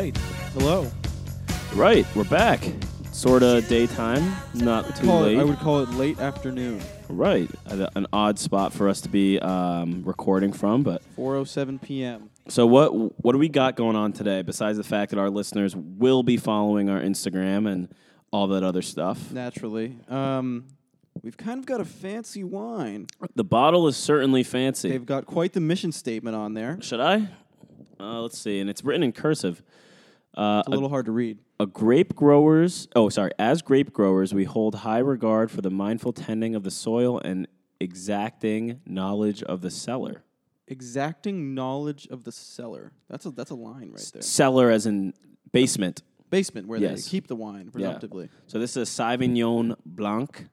[0.00, 0.16] right.
[0.54, 0.90] Hello.
[1.74, 2.64] Right, we're back.
[3.12, 5.36] Sort of daytime, not too Call late.
[5.36, 6.80] it, I would call it late afternoon.
[7.10, 10.82] right, a- an odd spot for us to be um, recording from.
[10.82, 12.30] But 4:07 p.m.
[12.48, 12.94] so what?
[13.22, 14.40] What do we got going on today?
[14.40, 17.92] Besides the fact that our listeners will be following our Instagram and
[18.32, 19.30] all that other stuff.
[19.32, 19.98] Naturally.
[20.08, 20.64] Um,
[21.20, 23.06] we've kind of got a fancy wine.
[23.34, 24.88] The bottle is certainly fancy.
[24.88, 26.78] They've got quite the mission statement on there.
[26.80, 27.28] Should I?
[27.98, 29.62] Uh, let's see, and it's written in cursive.
[30.34, 31.38] Uh, a little hard to read.
[31.58, 36.12] a grape growers oh sorry as grape growers we hold high regard for the mindful
[36.12, 37.48] tending of the soil and
[37.80, 40.22] exacting knowledge of the cellar
[40.68, 42.92] Exacting knowledge of the cellar.
[43.08, 44.22] That's a that's a line right there.
[44.22, 45.14] cellar as in
[45.50, 47.04] basement Basement where Yes.
[47.04, 48.28] they keep the wine presumptively.
[48.46, 50.46] so this is a sauvignon blanc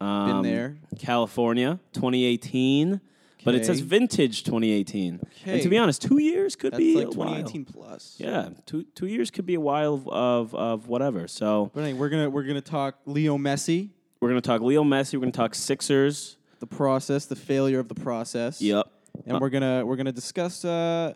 [0.00, 0.76] um, there.
[1.00, 3.00] california 2018
[3.48, 7.06] but it says vintage 2018 and to be honest two years could That's be like
[7.06, 7.28] a while.
[7.28, 8.16] 2018 plus.
[8.18, 11.98] yeah two, two years could be a while of, of, of whatever so But anyway,
[11.98, 15.32] we're gonna we're gonna talk Leo Messi, we're going to talk leo messi we're going
[15.32, 18.60] to talk sixers the process, the failure of the process.
[18.60, 18.86] yep
[19.26, 21.14] And we're gonna we're gonna discuss uh,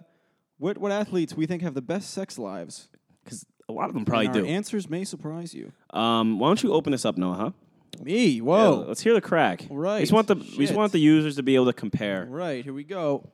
[0.59, 2.89] what what athletes we think have the best sex lives.
[3.25, 5.73] because a lot of them probably and our do Answers may surprise you.
[5.91, 7.35] Um, why don't you open this up, Noah?
[7.35, 7.51] Huh?
[8.01, 8.85] Me, Yeah, whoa.
[8.89, 9.67] let's hear the crack.
[9.71, 9.97] Right.
[9.97, 12.27] We just want the we just want the users to be able to compare.
[12.29, 13.29] Right, here we go.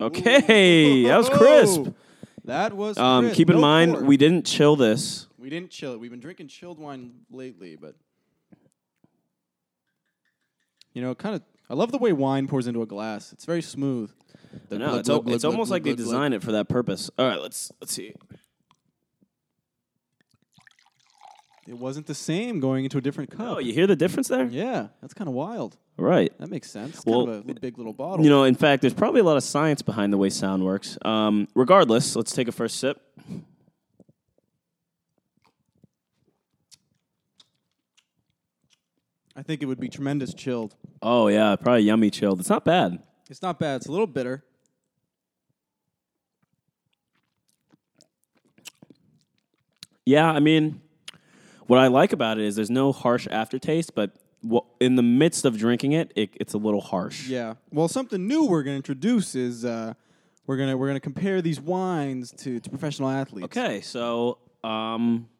[0.00, 1.88] Okay, that was crisp.
[2.44, 2.98] That was.
[2.98, 3.36] Um, crisp.
[3.36, 4.04] keep in No mind cork.
[4.04, 5.28] we didn't chill this.
[5.38, 6.00] we didn't chill it.
[6.00, 7.94] We've been drinking chilled wine lately, but
[10.92, 11.42] you know, kind of.
[11.70, 13.32] I love the way wine pours into a glass.
[13.32, 14.10] It's very smooth.
[14.70, 16.68] The No, glug, it's, glug, al- glug, it's almost like they designed it for that
[16.68, 17.10] purpose.
[17.16, 18.12] All right, let's let's see.
[21.66, 23.46] It wasn't the same going into a different cup.
[23.46, 24.46] Oh, you hear the difference there?
[24.46, 25.76] Yeah, that's kind of wild.
[25.96, 26.36] Right.
[26.38, 26.96] That makes sense.
[26.96, 28.24] It's Well, kind of a big little bottle.
[28.24, 30.98] You know, in fact, there's probably a lot of science behind the way sound works.
[31.04, 33.00] Um, regardless, let's take a first sip.
[39.34, 40.74] I think it would be tremendous chilled.
[41.00, 42.40] Oh yeah, probably yummy chilled.
[42.40, 42.98] It's not bad.
[43.30, 43.76] It's not bad.
[43.76, 44.44] It's a little bitter.
[50.04, 50.80] Yeah, I mean,
[51.72, 54.10] what I like about it is there's no harsh aftertaste, but
[54.78, 57.28] in the midst of drinking it, it it's a little harsh.
[57.28, 57.54] Yeah.
[57.70, 59.94] Well, something new we're going to introduce is uh,
[60.46, 63.46] we're gonna we're gonna compare these wines to, to professional athletes.
[63.46, 65.30] Okay, so um,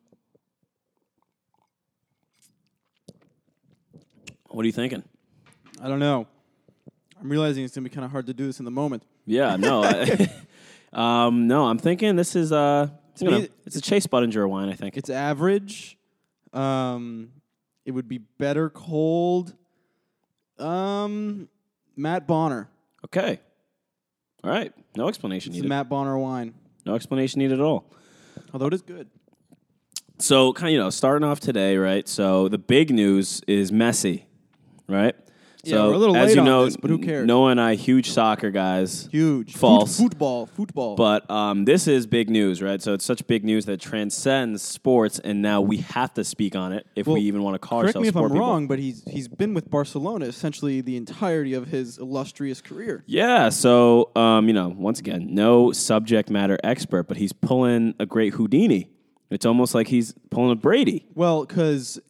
[4.48, 5.02] what are you thinking?
[5.82, 6.26] I don't know.
[7.20, 9.02] I'm realizing it's gonna be kind of hard to do this in the moment.
[9.26, 10.30] Yeah, no, I-
[11.26, 12.88] um, no, I'm thinking this is uh,
[13.20, 14.70] me, know, it's a Chase Budinger wine.
[14.70, 14.96] I think.
[14.96, 15.98] It's average.
[16.52, 17.30] Um,
[17.84, 19.54] it would be better cold.
[20.58, 21.48] Um,
[21.96, 22.68] Matt Bonner.
[23.06, 23.40] Okay,
[24.44, 25.68] all right, no explanation It's a needed.
[25.68, 26.54] Matt Bonner wine.
[26.86, 27.90] no explanation needed at all.
[28.52, 29.08] Although it is good.
[30.18, 32.06] So, kind of, you know, starting off today, right?
[32.06, 34.22] So, the big news is Messi,
[34.88, 35.16] right?
[35.64, 37.24] Yeah, so, we're a little as late you on know, this, but who cares?
[37.24, 39.54] Noah and I, huge soccer guys, Huge.
[39.54, 39.96] False.
[39.96, 40.46] Foot- football.
[40.46, 40.96] Football.
[40.96, 42.82] but um, this is big news, right?
[42.82, 46.72] So, it's such big news that transcends sports, and now we have to speak on
[46.72, 47.94] it if Well, we even want to call ourselves.
[47.94, 48.46] Correct ourselves me if I'm sport people.
[48.46, 53.04] wrong, but he's he's been with Barcelona essentially the entirety of his illustrious career.
[53.06, 58.06] Yeah, so um, you know, once again, no subject matter expert, but he's pulling a
[58.06, 58.90] great Houdini.
[59.30, 61.06] It's almost like he's pulling a Brady.
[61.14, 62.00] Well, because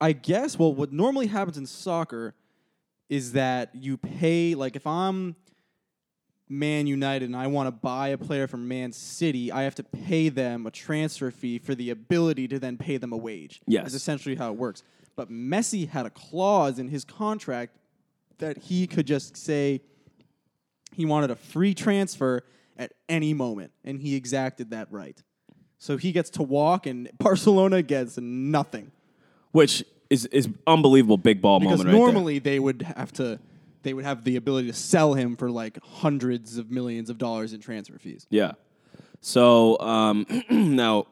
[0.00, 2.34] I guess well, what normally happens in soccer
[3.08, 5.36] is that you pay like if I'm
[6.48, 9.82] Man United and I want to buy a player from Man City, I have to
[9.82, 13.60] pay them a transfer fee for the ability to then pay them a wage.
[13.66, 13.84] Yes.
[13.84, 14.82] That's essentially how it works.
[15.16, 17.76] But Messi had a clause in his contract
[18.38, 19.80] that he could just say
[20.92, 22.42] he wanted a free transfer
[22.78, 25.20] at any moment, and he exacted that right.
[25.78, 28.92] So he gets to walk, and Barcelona gets nothing
[29.52, 32.00] Which is is unbelievable big ball because moment right there.
[32.00, 33.38] normally they would have to,
[33.82, 37.52] they would have the ability to sell him for like hundreds of millions of dollars
[37.52, 38.26] in transfer fees.
[38.30, 38.52] Yeah.
[39.20, 41.06] So um, now,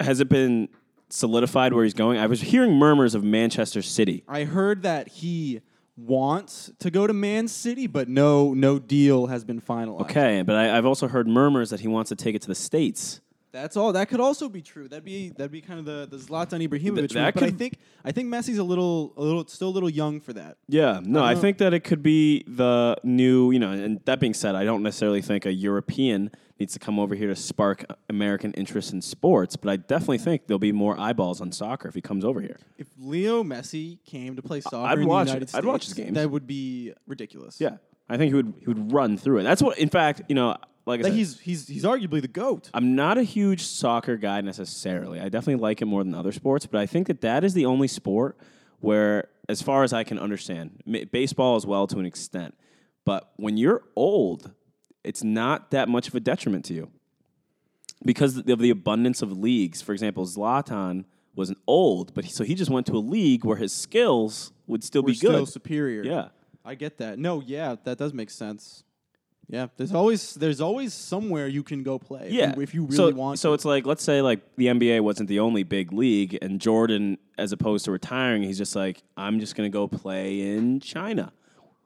[0.00, 0.68] has it been
[1.08, 2.18] solidified where he's going?
[2.18, 4.24] I was hearing murmurs of Manchester City.
[4.28, 5.60] I heard that he
[5.96, 10.02] wants to go to Man City, but no, no deal has been finalized.
[10.02, 12.54] Okay, but I, I've also heard murmurs that he wants to take it to the
[12.54, 13.20] states.
[13.56, 13.92] That's all.
[13.94, 14.86] That could also be true.
[14.86, 16.80] That'd be that'd be kind of the the Zlatan Ibrahimovic.
[16.80, 19.70] Th- move, but I could- think I think Messi's a little a little still a
[19.70, 20.58] little young for that.
[20.68, 21.40] Yeah, no, I, know.
[21.40, 24.82] think that it could be the new, you know, and that being said, I don't
[24.82, 26.30] necessarily think a European
[26.60, 30.46] needs to come over here to spark American interest in sports, but I definitely think
[30.46, 32.58] there'll be more eyeballs on soccer if he comes over here.
[32.78, 35.34] If Leo Messi came to play soccer I'd in watch the it.
[35.34, 36.14] United States, I'd watch his games.
[36.14, 37.60] That would be ridiculous.
[37.60, 37.76] Yeah,
[38.08, 39.42] I think he would he would run through it.
[39.44, 42.70] That's what, in fact, you know, like I said, he's he's he's arguably the goat.
[42.72, 45.20] I'm not a huge soccer guy necessarily.
[45.20, 47.66] I definitely like it more than other sports, but I think that that is the
[47.66, 48.36] only sport
[48.80, 52.54] where, as far as I can understand, baseball as well to an extent.
[53.04, 54.52] But when you're old,
[55.04, 56.90] it's not that much of a detriment to you
[58.04, 59.82] because of the abundance of leagues.
[59.82, 61.04] For example, Zlatan
[61.34, 64.52] was an old, but he, so he just went to a league where his skills
[64.66, 65.30] would still We're be good.
[65.32, 66.02] still superior.
[66.02, 66.28] yeah.
[66.64, 67.16] I get that.
[67.18, 68.82] No, yeah, that does make sense.
[69.48, 72.26] Yeah, there's always there's always somewhere you can go play.
[72.26, 73.38] if Yeah, you- if you really so, want.
[73.38, 73.54] So to.
[73.54, 77.52] it's like let's say like the NBA wasn't the only big league, and Jordan, as
[77.52, 81.32] opposed to retiring, he's just like I'm just gonna go play in China,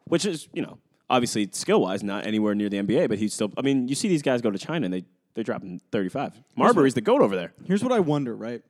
[0.05, 0.79] which is you know
[1.11, 3.53] obviously skill wise not anywhere near the NBA, but he's still.
[3.59, 5.05] I mean, you see these guys go to China and they
[5.35, 6.43] they're dropping 35.
[6.57, 7.53] Marbury's the goat over there.
[7.67, 8.63] Here's what I wonder, right?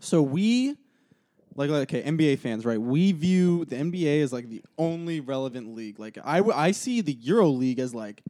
[0.00, 0.76] So we,
[1.56, 2.80] like, like, okay, NBA fans, right?
[2.80, 5.98] We view the NBA as like the only relevant league.
[5.98, 8.22] Like, I, w- I see the Euro League as like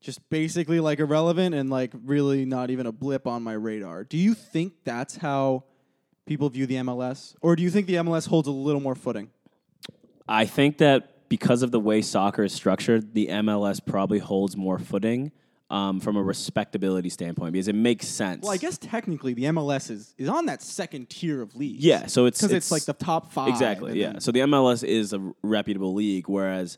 [0.00, 4.04] just basically like irrelevant and like really not even a blip on my radar.
[4.04, 5.64] Do you think that's how
[6.26, 9.30] people view the MLS, or do you think the MLS holds a little more footing?
[10.28, 14.78] I think that because of the way soccer is structured, the MLS probably holds more
[14.78, 15.32] footing.
[15.72, 18.42] Um, from a respectability standpoint, because it makes sense.
[18.42, 21.82] Well, I guess technically the MLS is, is on that second tier of leagues.
[21.82, 23.48] Yeah, so it's because it's, like the top five.
[23.48, 23.98] Exactly.
[23.98, 24.12] Yeah.
[24.12, 26.76] then- So the MLS is a reputable league, whereas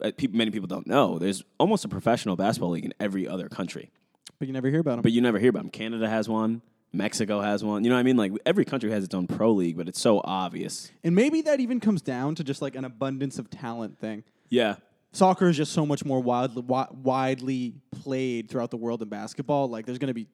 [0.00, 3.48] uh, peop many people don't know there's almost a professional basketball league in every other
[3.48, 3.90] country,
[4.38, 5.02] but you never hear about them.
[5.02, 5.70] but you never hear about them.
[5.70, 6.62] Canada has one.
[6.92, 7.82] Mexico has one.
[7.82, 8.16] You know what I mean?
[8.16, 10.92] Like every country has its own pro league, but it's so obvious.
[11.02, 14.22] And maybe that even comes down to just like an abundance of talent thing.
[14.48, 14.76] Yeah.
[15.10, 17.74] Soccer is just so much more widely, wi- widely
[18.08, 19.68] played throughout the world in basketball.
[19.68, 20.26] Like, there's going to be,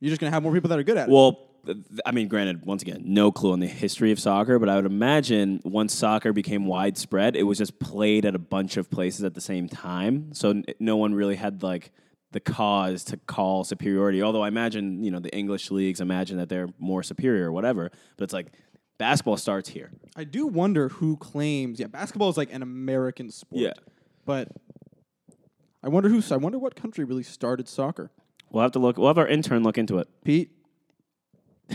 [0.00, 1.12] you're just going to have more people that are good at it.
[1.12, 1.48] Well,
[2.06, 4.86] I mean, granted, once again, no clue on the history of soccer, but I would
[4.86, 9.34] imagine once soccer became widespread, it was just played at a bunch of places at
[9.34, 10.32] the same time.
[10.32, 11.90] So n- no one really had like
[12.30, 14.22] the cause to call superiority.
[14.22, 17.90] Although I imagine, you know, the English leagues imagine that they're more superior or whatever.
[18.16, 18.52] But it's like
[18.98, 19.90] basketball starts here.
[20.16, 23.62] I do wonder who claims, yeah, basketball is like an American sport.
[23.62, 23.72] Yeah.
[24.24, 24.48] But
[25.82, 28.10] I wonder who, I wonder what country really started soccer.
[28.50, 28.96] We'll have to look.
[28.98, 30.08] We'll have our intern look into it.
[30.24, 30.50] Pete?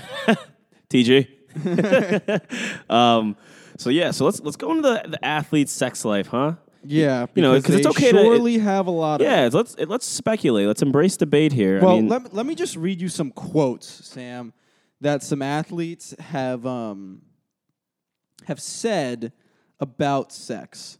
[0.89, 1.27] TG.
[2.89, 3.35] um,
[3.77, 6.53] so yeah, so let's let's go into the, the athlete's sex life, huh?
[6.83, 7.27] Yeah.
[7.35, 10.67] You know, 'cause it's okay to- surely have a lot of Yeah, let's let's speculate.
[10.67, 11.79] Let's embrace debate here.
[11.79, 14.51] Well, I mean, let, let me just read you some quotes, Sam,
[15.01, 17.21] that some athletes have um,
[18.47, 19.31] have said
[19.79, 20.97] about sex.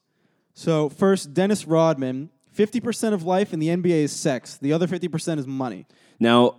[0.54, 4.58] So first, Dennis Rodman, fifty percent of life in the NBA is sex.
[4.58, 5.86] The other fifty percent is money.
[6.20, 6.56] now,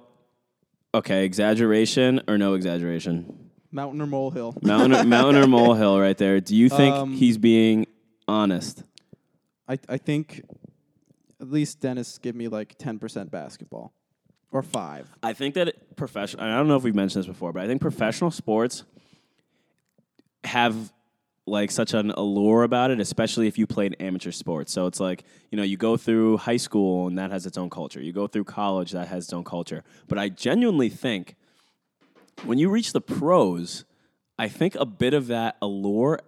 [0.93, 3.51] okay, exaggeration or no exaggeration?
[3.73, 4.55] Mountain or molehill.
[4.63, 6.41] Mountain, or, mountain or molehill, right there.
[6.41, 7.87] Do you think Um, he's being
[8.29, 8.85] honest?
[9.69, 10.43] I I think
[11.41, 13.93] at least Dennis give me like ten percent basketball,
[14.53, 15.09] or five.
[15.23, 16.45] I think that professional.
[16.45, 18.85] I don't know if we've mentioned this before, but I think professional sports
[20.45, 20.93] have
[21.47, 24.73] like such an allure about it, especially if you played amateur sports.
[24.73, 27.69] So it's like you know you go through high school and that has its own
[27.71, 28.01] culture.
[28.01, 29.85] You go through college that has its own culture.
[30.09, 31.37] But I genuinely think
[32.45, 33.85] when you reach the pros,
[34.39, 36.21] I think a bit of that allure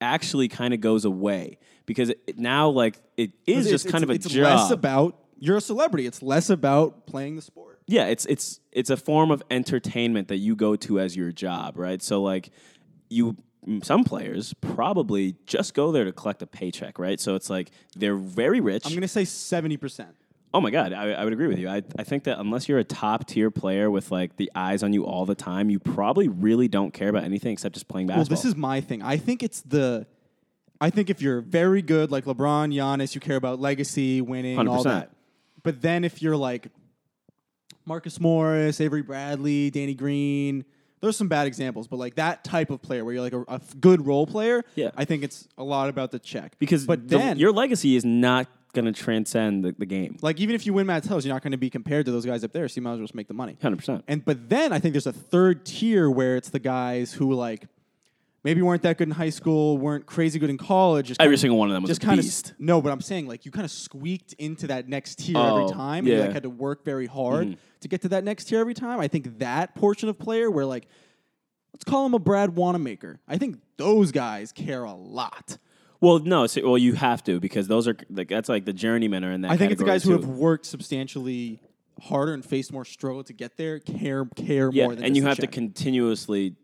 [0.00, 4.04] actually kind of goes away because it, now like it is It's- just kind it's,
[4.04, 4.44] of a it's job.
[4.44, 6.06] less about you're a celebrity.
[6.06, 7.80] It's less about playing the sport.
[7.86, 11.76] yeah, it's it's it's a form of entertainment that you go to as your job,
[11.76, 12.00] right?
[12.00, 12.50] So like
[13.10, 13.36] you
[13.82, 17.18] some players probably just go there to collect a paycheck, right?
[17.20, 18.86] So it's like they're very rich.
[18.86, 20.14] I'm gonna say seventy percent.
[20.52, 21.68] oh my god, I, I would agree with you.
[21.68, 24.92] I, I think that unless you're a top tier player with like the eyes on
[24.92, 28.34] you all the time, you probably really don't care about anything except just playing basketball.
[28.36, 29.02] Well, this is my thing.
[29.02, 30.06] I think it's the.
[30.80, 34.82] I think if you're very good, like LeBron, Giannis, you care about legacy, winning, all
[34.82, 34.84] 100%.
[34.84, 35.10] that.
[35.62, 36.68] But then if you're like
[37.86, 40.64] Marcus Morris, Avery Bradley, Danny Green,
[41.00, 44.06] there's some bad examples, but like that type of player where you're like a good
[44.06, 44.90] role player, Yeah.
[44.96, 46.56] I think it's a lot about the check.
[46.58, 50.16] because but the- then your legacy is not going to transcend the, the game.
[50.20, 52.26] like even if you win Matt Tells, you're not going to be compared to those
[52.26, 52.66] guys up there.
[52.68, 53.56] So you might as well just make the money.
[53.62, 54.02] 100%.
[54.08, 57.66] And but then I think there's a third tier where it's the guys who like
[58.44, 61.08] maybe weren't that good in high school, weren't crazy good in college.
[61.08, 62.50] Just Every kinda- single one of them was just a kind beast.
[62.50, 65.62] of no, but I'm saying like you kind of squeaked into that next tier Oh,
[65.62, 65.98] every time.
[66.00, 66.14] And you.
[66.14, 66.22] Mm-hmm.
[66.26, 69.00] like had to work very hard to get to that next tier every time.
[69.00, 70.86] I think that portion of player where like
[71.72, 73.18] let's call him a Brad Wanamaker.
[73.26, 75.58] I think those guys care a lot.
[76.00, 79.24] Well, no, so, well, you have to because those are like that's like the journeymen
[79.24, 79.50] are in that.
[79.50, 81.60] I think it's the guys who have worked substantially
[82.00, 85.22] harder and faced more struggle to get there care care yeah, more than and you
[85.22, 86.56] have to continuously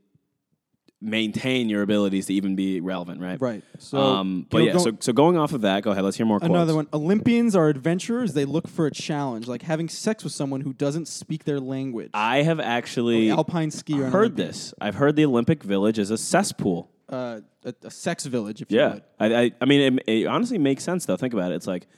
[1.03, 3.41] maintain your abilities to even be relevant, right?
[3.41, 3.65] Right.
[3.79, 6.05] So, um, but yeah, go- so so going off of that, go ahead.
[6.05, 6.39] Let's hear more.
[6.43, 6.91] Another quotes.
[6.93, 7.03] one.
[7.03, 8.35] Olympians are adventurers.
[8.35, 12.11] They look for a challenge, like having sex with someone who doesn't speak their language.
[12.15, 14.11] I have actually Alpine skier.
[14.11, 14.75] heard this.
[14.81, 16.91] I've heard the Olympic Village is a cesspool.
[17.09, 19.03] Uh, a, a sex village, if you Yeah, would.
[19.19, 21.17] I, I, I mean, it, it honestly makes sense though.
[21.17, 21.57] Think about it.
[21.57, 21.89] It's like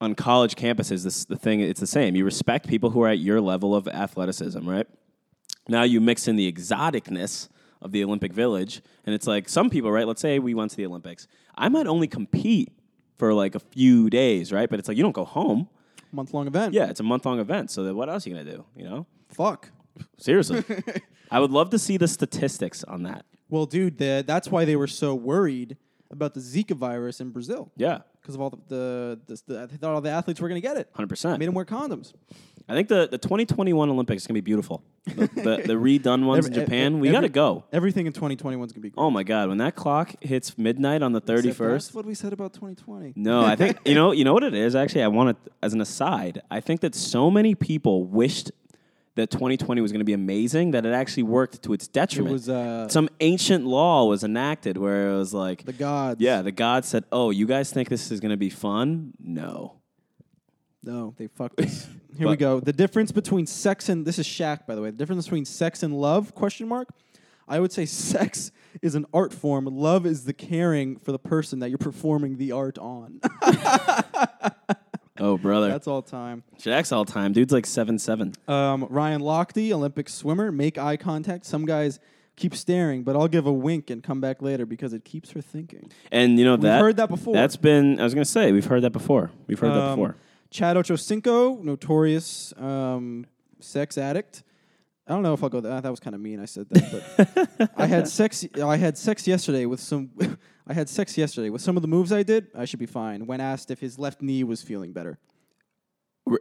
[0.00, 1.60] on college campuses, this the thing.
[1.60, 2.14] It's the same.
[2.14, 4.86] You respect people who are at your level of athleticism, right?
[5.68, 7.48] Now you mix in the exoticness
[7.84, 10.06] of the Olympic Village, and it's like some people, right?
[10.08, 11.28] Let's say we went to the Olympics.
[11.54, 12.72] I might only compete
[13.18, 14.68] for like a few days, right?
[14.68, 15.68] But it's like you don't go home.
[16.10, 16.74] Month long event.
[16.74, 17.70] Yeah, it's a month long event.
[17.70, 18.64] So then what else are you gonna do?
[18.74, 19.70] You know, Fuck.
[20.18, 20.64] seriously.
[21.30, 23.24] I would love to see the statistics on that.
[23.48, 25.76] Well, dude, the, that's why they were so worried
[26.10, 29.76] about the Zika virus in Brazil Yeah, because of all the, the, the, the they
[29.76, 30.88] thought all the athletes were going to get it.
[30.94, 31.38] hundred percent.
[31.38, 32.12] Made them wear condoms.
[32.68, 34.82] I think the, the 2021 Olympics is going to be beautiful.
[35.06, 37.64] The, the, the redone ones Every- in Japan, e- we got to go.
[37.72, 39.02] Everything in 2021 is going to be great.
[39.02, 41.70] Oh my God, when that clock hits midnight on the Except 31st.
[41.72, 43.12] That's what we said about 2020.
[43.16, 45.02] No, I think, you know, you know what it is actually?
[45.02, 48.50] I want to, as an aside, I think that so many people wished
[49.16, 52.32] that 2020 was going to be amazing that it actually worked to its It detriment.
[52.32, 56.20] was uh, Some ancient law was enacted where it was like, the gods.
[56.20, 59.12] yeah, the gods said, oh, you guys think this is going to be fun?
[59.20, 59.74] No.
[60.84, 61.86] No, they fucked us.
[62.16, 62.60] Here we But- go.
[62.60, 64.90] The difference between sex and this is Shaq, by the way.
[64.90, 66.34] The difference between sex and love?
[66.34, 66.88] Question mark.
[67.46, 68.50] I would say sex
[68.80, 69.66] is an art form.
[69.66, 73.20] Love is the caring for the person that you're performing the art on.
[75.20, 75.68] Oh, brother.
[75.68, 76.42] That's all time.
[76.58, 77.32] Shaq's all time.
[77.32, 78.32] Dude's like 7 7.
[78.48, 81.46] Um, Ryan Lochte, Olympic swimmer, make eye contact.
[81.46, 82.00] Some guys
[82.34, 85.40] keep staring, but I'll give a wink and come back later because it keeps her
[85.40, 85.88] thinking.
[86.10, 87.32] And you know We've that heard that before.
[87.32, 88.00] That's been.
[88.00, 89.30] I was gonna say we've heard that before.
[89.46, 90.16] We've heard that Um, before.
[90.54, 93.26] Chad Ochocinco, notorious um,
[93.58, 94.44] sex addict.
[95.04, 95.80] I don't know if I'll go there.
[95.80, 96.38] That was kind of mean.
[96.38, 98.46] I said that, but I had sex.
[98.62, 100.12] I had sex yesterday with some.
[100.68, 102.46] I had sex yesterday with some of the moves I did.
[102.56, 103.26] I should be fine.
[103.26, 105.18] When asked if his left knee was feeling better.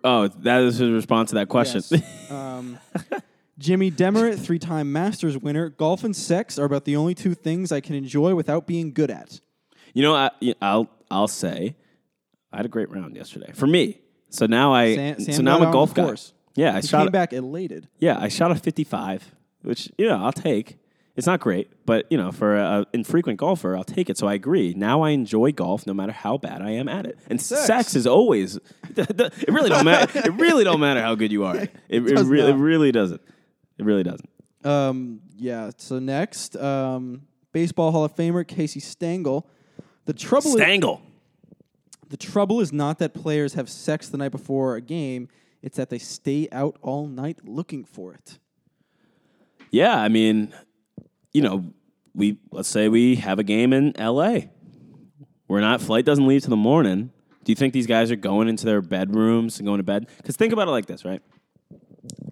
[0.04, 1.82] Oh, that is his response to that question.
[1.90, 2.04] Yes.
[2.32, 2.78] um,
[3.58, 5.70] Jimmy Demaret, three-time Masters winner.
[5.70, 9.10] Golf and sex are about the only two things I can enjoy without being good
[9.10, 9.40] at.
[9.96, 10.30] you know, I,
[10.62, 11.76] I'll I'll say,
[12.52, 14.02] I had a great round yesterday for me.
[14.34, 16.04] So now I Sam- Sam so now I'm a golf guy.
[16.06, 16.34] course.
[16.56, 17.04] Yeah, I He shot.
[17.04, 17.88] came back elated.
[18.00, 20.78] Yeah, I shot a 55, which you know I'll take.
[21.16, 24.18] It's not great, but you know, for an infrequent golfer, I'll take it.
[24.18, 24.74] So I agree.
[24.76, 27.20] Now I enjoy golf, no matter how bad I am at it.
[27.30, 27.66] And Sex.
[27.68, 28.58] sex, is always.
[28.96, 30.20] it really don't matter.
[30.26, 31.56] It really don't matter how good you are.
[31.90, 33.22] It, it, really, it really doesn't.
[33.78, 34.30] It really doesn't.
[34.64, 35.70] Um, yeah.
[35.78, 37.22] So next, um,
[37.52, 39.48] baseball Hall of Famer Casey Stengel.
[40.06, 41.02] The trouble is, Stangle.
[42.14, 45.30] The trouble is not that players have sex the night before a game;
[45.64, 48.38] it's that they stay out all night looking for it.
[49.72, 50.54] Yeah, I mean,
[51.34, 51.74] you know,
[52.14, 54.52] we let's say we have a game in L.A.
[55.48, 57.10] We're not flight doesn't leave till the morning.
[57.44, 60.08] Do you think these guys are going into their bedrooms and going to bed?
[60.18, 61.24] Because think about it like this, right?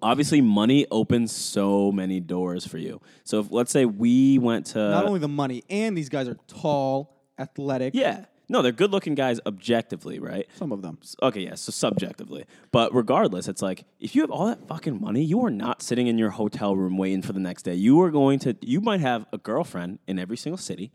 [0.04, 3.02] Obviously, money opens so many doors for you.
[3.24, 6.38] So if let's say we went to Not only the money, and these guys are
[6.48, 7.96] tall, athletic.
[7.96, 10.46] yeah, no, they're good-looking guys objectively, right?
[10.56, 11.00] some of them.
[11.24, 12.46] Okay, yeah, so subjectively.
[12.72, 16.08] But regardless, it's like if you have all that fucking money, you are not sitting
[16.08, 17.74] in your hotel room waiting for the next day.
[17.74, 20.92] You are going to you might have a girlfriend in every single city.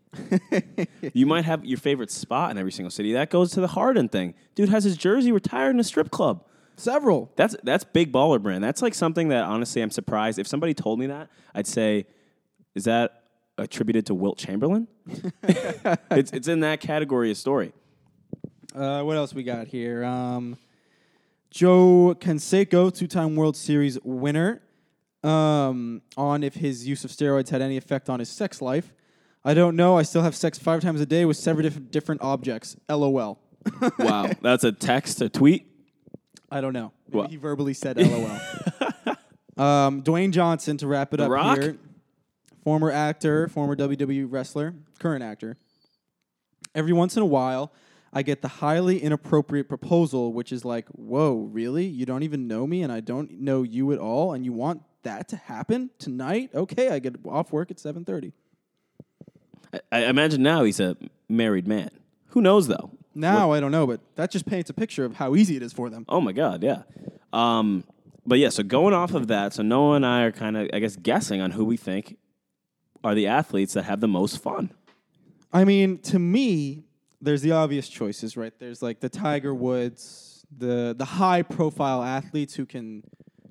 [1.15, 3.15] you might have your favorite spot in every single city.
[3.15, 4.35] That goes to the Harden thing.
[4.55, 6.45] Dude has his jersey retired in a strip club.
[6.77, 7.33] Several.
[7.37, 8.63] That's that's big baller brand.
[8.63, 10.39] That's like something that honestly I'm surprised.
[10.39, 12.07] If somebody told me that, I'd say,
[12.75, 13.23] is that
[13.59, 14.89] attributed to Wilt Chamberlain?
[16.11, 17.73] it's it's in that category of story.
[18.75, 20.05] Uh, what else we got here?
[20.05, 20.57] Um,
[21.51, 24.61] Joe Canseco, two-time World Series winner,
[25.25, 28.93] um, on if his use of steroids had any effect on his sex life.
[29.45, 29.97] I don't know.
[29.97, 32.77] I still have sex five times a day with several different, different objects.
[32.89, 33.39] LOL.
[33.99, 35.67] Wow, that's a text, a tweet.
[36.51, 36.93] I don't know.
[37.29, 38.39] He verbally said LOL.
[39.57, 41.59] um, Dwayne Johnson to wrap it The up Rock?
[41.59, 41.77] here.
[42.67, 45.57] Former actor, former WWE wrestler, current actor.
[46.75, 47.73] Every once in a while,
[48.13, 51.87] I get the highly inappropriate proposal, which is like, "Whoa, really?
[51.87, 54.83] You don't even know me, and I don't know you at all, and you want
[55.05, 56.51] that to happen tonight?
[56.57, 58.33] Okay, I get off work at 7:30.
[59.73, 60.97] I, I imagine now he's a
[61.29, 61.91] married man.
[62.31, 62.91] Who knows though?
[63.15, 65.73] Now I don't know, but that just paints a picture of how easy it is
[65.73, 66.05] for them.
[66.09, 66.83] Oh my god, yeah.
[67.33, 67.85] Um,
[68.27, 70.81] but yeah, so going off of that, so Noah and I are kind of, I
[70.81, 72.17] guess, guessing on who we think
[73.05, 74.73] are the athletes that have the most fun.
[75.53, 76.85] I mean, to me,
[77.21, 78.53] there's the obvious choices, right?
[78.59, 83.03] There's like the Tiger Woods, the the high profile athletes who can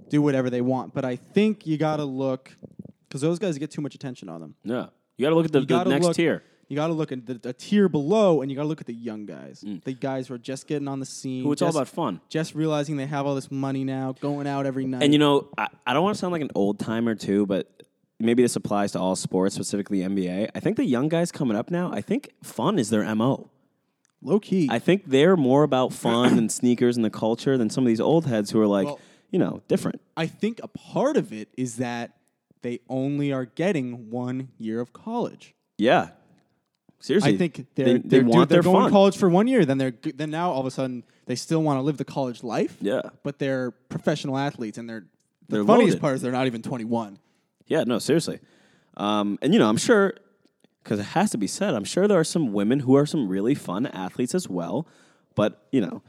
[0.09, 0.93] do whatever they want.
[0.93, 2.55] But I think you got to look
[3.07, 4.55] because those guys get too much attention on them.
[4.63, 4.87] Yeah,
[5.17, 6.43] you got to look at the, the next look- tier.
[6.67, 8.87] You got to look at the, the tier below, and you got to look at
[8.87, 11.43] the young guys, the guys who are just getting on the scene.
[11.43, 11.45] Mm.
[11.45, 12.21] Who it's all just- about fun.
[12.27, 15.03] Just realizing they have all this money now, going out every night.
[15.03, 17.69] And you know, I, I don't want to sound like an old timer too, but
[18.19, 20.49] maybe this applies to all sports, specifically NBA.
[20.55, 23.49] I think the young guys coming up now, I think fun is their mo.
[24.21, 27.83] low key, I think they're more about fun and sneakers and the culture than some
[27.83, 28.99] of these old heads who are like, Well-
[29.31, 29.99] you know, different.
[30.15, 32.11] I think a part of it is that
[32.61, 35.53] they only are getting one year of college.
[35.77, 36.09] Yeah.
[36.99, 38.85] Seriously, I think they're, they, they're, they want they're their going fun.
[38.85, 39.65] to college for one year.
[39.65, 42.43] Then they're then now all of a sudden they still want to live the college
[42.43, 42.77] life.
[42.81, 43.01] Yeah.
[43.23, 45.05] but they're professional athletes, and they're
[45.49, 46.01] the They're funniest loaded.
[46.01, 47.19] part is they're not even twenty one.
[47.67, 48.39] Yeah, no, seriously.
[48.97, 50.13] Um, and you know, I'm sure
[50.83, 53.27] because it has to be said, I'm sure there are some women who are some
[53.27, 54.87] really fun athletes as well.
[55.33, 56.03] But you know,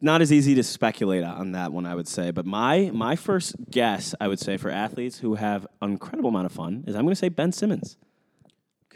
[0.00, 2.30] not as easy to speculate on that one, I would say.
[2.30, 6.46] But my my first guess, I would say, for athletes who have an incredible amount
[6.46, 7.96] of fun is I'm going to say Ben Simmons.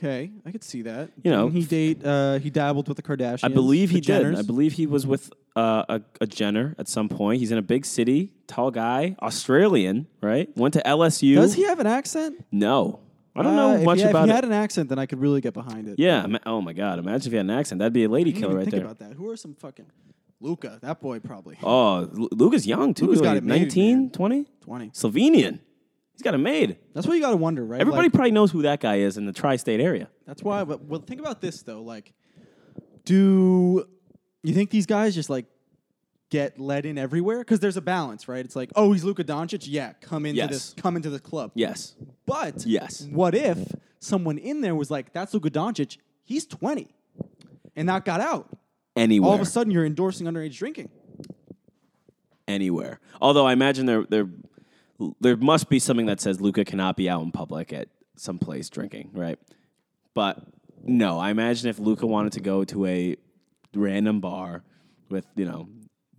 [0.03, 1.11] Okay, I could see that.
[1.23, 2.05] You know, Didn't he date.
[2.05, 3.45] Uh, he dabbled with the Kardashians.
[3.45, 4.35] I believe the he did.
[4.35, 7.39] I believe he was with uh, a, a Jenner at some point.
[7.41, 10.49] He's in a big city, tall guy, Australian, right?
[10.57, 11.35] Went to LSU.
[11.35, 12.43] Does he have an accent?
[12.51, 13.01] No,
[13.37, 14.35] I don't Uh, know if much he, about If he it.
[14.37, 15.99] had an accent, then I could really get behind it.
[15.99, 16.25] yeah.
[16.25, 16.99] ima- Oh my God.
[16.99, 17.81] Imagine if he had an accent.
[17.81, 18.85] That'd be a lady I didn't killer even right think there.
[18.91, 19.13] about that.
[19.19, 19.87] Who are some fucking
[20.41, 20.79] Luka?
[20.81, 23.05] That boy probably Oh, Lu- Luka's young too.
[23.05, 24.11] Luka's got Like it made, 19, man.
[24.11, 24.47] 20?
[24.63, 24.89] twenty.
[24.91, 25.59] Slovenian.
[26.21, 26.77] He's got it made.
[26.93, 27.81] That's what you got to wonder, right?
[27.81, 30.11] Everybody Like, probably knows who that guy is in the tri-state area.
[30.27, 30.65] that's why.
[30.65, 31.81] But well, think about this though.
[31.81, 32.13] Like,
[33.07, 33.87] do
[34.43, 35.47] you think these guys just like
[36.29, 37.39] get let in everywhere?
[37.39, 38.45] Because there's a balance, right?
[38.45, 39.65] It's like, oh, he's Luka Doncic.
[39.67, 40.51] Yeah, come into Yes.
[40.51, 40.75] this.
[40.77, 41.53] Come into the club.
[41.55, 41.95] Yes.
[42.27, 43.09] But Yes.
[43.11, 43.57] what if
[43.99, 45.97] someone in there was like, "That's Luka Doncic.
[46.23, 46.95] He's 20,"
[47.75, 48.59] and that got out?
[48.95, 49.31] Anywhere.
[49.31, 50.91] All of a sudden, you're endorsing underage drinking.
[52.47, 53.01] anywhere.
[53.23, 54.29] Although I imagine there there
[55.21, 58.69] there must be something that says Luka cannot be out in public at some place
[58.69, 59.39] drinking, right?
[60.15, 60.43] But
[60.83, 63.17] no, I imagine if Luka wanted to go to a
[63.75, 64.63] random bar
[65.09, 65.69] with you know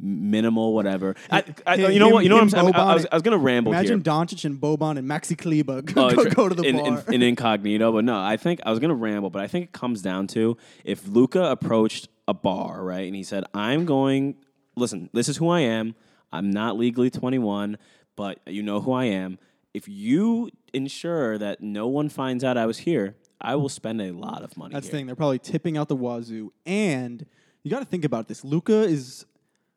[0.02, 1.16] minimal whatever.
[1.30, 2.24] I, I, you know what?
[2.24, 2.76] You know what I'm saying?
[2.76, 3.80] I, was, I was going to ramble here.
[3.80, 4.14] Imagine here.
[4.14, 7.04] Doncic and Boban and Maxi Kleber go, Oh, go, to the in, bar.
[7.08, 9.72] in, in incognito, but no, I think I was gonna ramble, but I think it
[9.72, 14.36] comes down to if Luka approached a bar, right, and he said, "I'm going.
[14.76, 15.96] Listen, this is who I am.
[16.32, 17.78] I'm not legally 21,
[18.22, 19.40] but you know who I am.
[19.74, 24.12] If you ensure that no one finds out I was here, I will spend a
[24.12, 24.74] lot of money.
[24.74, 25.00] That's the here.
[25.00, 25.06] thing.
[25.08, 26.54] They're probably tipping out the wazoo.
[26.68, 27.26] And
[27.64, 28.44] you got to think about this.
[28.46, 29.26] Luka is,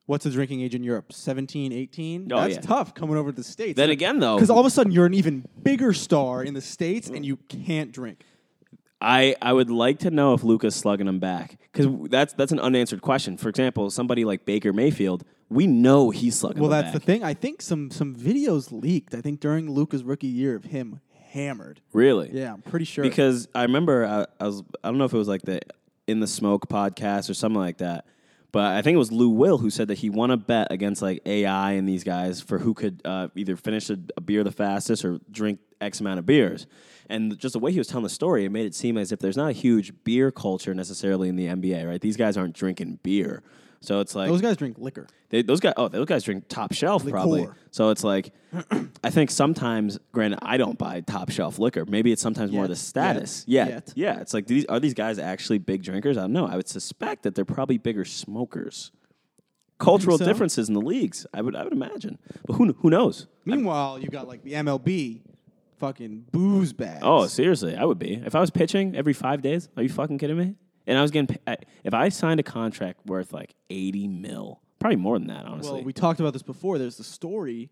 [0.04, 1.10] what's the drinking age in Europe?
[1.10, 2.30] 17, 18?
[2.30, 2.60] Oh, That's yeah.
[2.60, 3.78] tough coming over to the States.
[3.78, 6.60] Then again, though, Because all of a sudden you're an even bigger star in the
[6.60, 8.26] States and you can't drink.
[9.00, 12.60] I, I would like to know if Luka's slugging him back because that's that's an
[12.60, 13.36] unanswered question.
[13.36, 16.60] For example, somebody like Baker Mayfield, we know he's slugging.
[16.60, 17.22] Well, him that's the thing.
[17.22, 21.80] I think some some videos leaked, I think, during Luka's rookie year of him hammered.
[21.92, 22.30] Really?
[22.32, 23.04] Yeah, I'm pretty sure.
[23.04, 25.60] Because I remember I, I was I don't know if it was like the
[26.06, 28.06] In the Smoke podcast or something like that,
[28.52, 31.02] but I think it was Lou Will who said that he won a bet against
[31.02, 34.52] like AI and these guys for who could uh, either finish a, a beer the
[34.52, 36.66] fastest or drink X amount of beers.
[37.08, 39.18] And just the way he was telling the story, it made it seem as if
[39.18, 42.00] there's not a huge beer culture necessarily in the NBA, right?
[42.00, 43.42] These guys aren't drinking beer.
[43.84, 45.06] So it's like those guys drink liquor.
[45.28, 47.46] they, those guys, oh, those guys drink top shelf probably.
[47.70, 48.32] So it's like,
[49.04, 51.84] I think sometimes, granted, I don't buy top shelf liquor.
[51.86, 52.68] Maybe it's sometimes more Yet.
[52.68, 53.44] the status.
[53.46, 54.20] Yeah, yeah.
[54.20, 56.16] It's like these are these guys actually big drinkers?
[56.16, 56.46] I don't know.
[56.46, 58.90] I would suspect that they're probably bigger smokers.
[59.78, 60.24] Cultural so?
[60.24, 63.26] differences in the leagues, I would I would imagine, but who who knows?
[63.44, 65.20] Meanwhile, you've got like the MLB
[65.78, 67.00] fucking booze bags.
[67.02, 69.68] Oh, seriously, I would be if I was pitching every five days.
[69.76, 70.54] Are you fucking kidding me?
[70.86, 74.96] And I was getting pa- if I signed a contract worth like eighty mil, probably
[74.96, 75.74] more than that, honestly.
[75.76, 76.78] Well, we talked about this before.
[76.78, 77.70] There's the story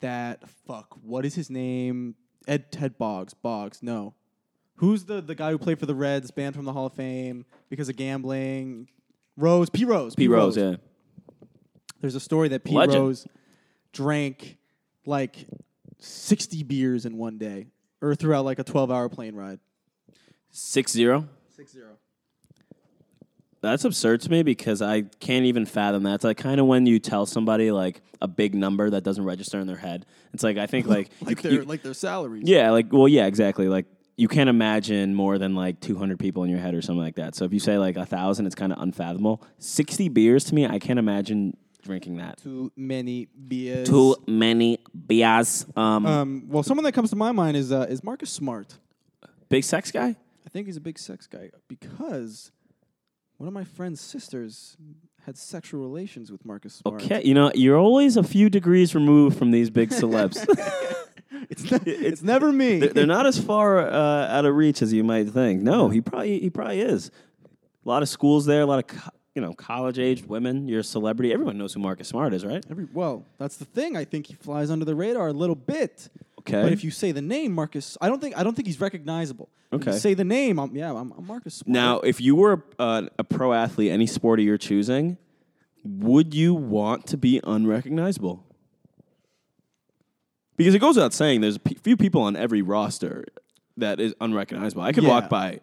[0.00, 2.14] that fuck, what is his name?
[2.46, 3.34] Ed Ted Boggs.
[3.34, 4.14] Boggs, no.
[4.76, 7.44] Who's the the guy who played for the Reds, banned from the Hall of Fame
[7.68, 8.88] because of gambling?
[9.36, 10.14] Rose, P Rose.
[10.14, 10.76] P Rose, yeah.
[12.00, 13.02] There's a story that P Legend.
[13.04, 13.26] Rose
[13.92, 14.56] drank
[15.06, 15.46] like
[15.98, 17.66] 60 beers in one day
[18.00, 19.58] or throughout like a 12 hour plane ride.
[20.50, 21.28] Six zero.
[21.54, 21.96] Six zero.
[23.60, 26.14] That's absurd to me because I can't even fathom that.
[26.16, 29.58] It's like kind of when you tell somebody like a big number that doesn't register
[29.58, 30.06] in their head.
[30.32, 32.44] It's like I think like, Like c- their you- like their salaries.
[32.46, 33.68] yeah, like well, yeah, exactly.
[33.68, 37.16] Like you can't imagine more than like 200 people in your head or something like
[37.16, 37.34] that.
[37.34, 39.42] So if you say like a thousand, it's kind of unfathomable.
[39.58, 41.56] 60 beers to me, I can't imagine
[41.88, 42.38] drinking that.
[42.38, 43.88] Too many beers.
[43.88, 45.66] Too many beers.
[45.74, 48.78] Um, Um, well, someone that comes to my mind is uh, is Marcus Smart.
[49.48, 50.14] big sex guy.
[50.46, 52.52] I think he's a big sex guy because
[53.38, 54.76] one of my friend's sisters
[55.26, 57.02] had sexual relations with Marcus Smart.
[57.02, 60.38] Okay, you know you're always a few degrees removed from these big celebs.
[61.50, 61.78] It's ne-
[62.10, 62.78] it's never me.
[62.78, 65.62] they're, they're not as far uh, out of reach as you might think.
[65.62, 67.10] No, he probably he probably is.
[67.84, 70.66] A lot of schools there, a lot of co- you know college aged women.
[70.66, 71.32] You're a celebrity.
[71.32, 72.64] Everyone knows who Marcus Smart is, right?
[72.68, 73.96] Every, well, that's the thing.
[73.96, 76.08] I think he flies under the radar a little bit.
[76.40, 76.60] Okay.
[76.60, 79.48] But if you say the name Marcus, I don't think I don't think he's recognizable.
[79.70, 79.98] If you Okay.
[80.00, 81.72] say the name, I'm, yeah, I'm, I'm Marcus Smart.
[81.72, 85.18] Now, if you were uh, a pro athlete, any sport you're choosing,
[85.84, 88.42] would you want to be unrecognizable?
[90.56, 93.24] Because it goes without saying, there's a p- few people on every roster
[93.76, 94.82] that is unrecognizable.
[94.82, 95.10] I could Yeah.
[95.10, 95.60] walk by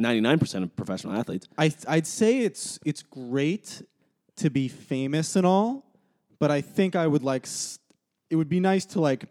[0.00, 1.46] 99% of professional athletes.
[1.58, 3.82] I I'd say it's it's great
[4.36, 5.84] to be famous and all,
[6.38, 7.78] but I think I would like s-
[8.30, 9.26] it would be nice to like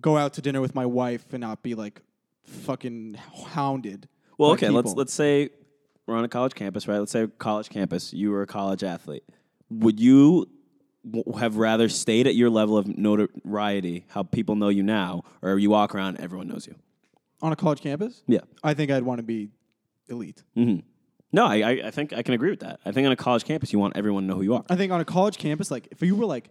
[0.00, 2.00] go out to dinner with my wife and not be like
[2.44, 3.16] fucking
[3.48, 4.08] hounded.
[4.38, 5.50] Well, okay, let's let's say
[6.06, 6.98] we're on a college campus, right?
[6.98, 9.24] Let's say college campus, you were a college athlete.
[9.70, 10.48] Would you
[11.38, 15.70] have rather stayed at your level of notoriety, how people know you now, or you
[15.70, 16.74] walk around, everyone knows you?
[17.40, 18.24] on a college campus.
[18.26, 18.40] Yeah.
[18.64, 19.50] I think I'd want to be
[20.08, 20.42] elite.
[20.54, 20.76] hmm
[21.32, 22.80] No, I, I, think I can agree with that.
[22.84, 24.64] I think on a college campus, you want everyone to know who you are.
[24.68, 26.50] I think on a college campus, like if you were like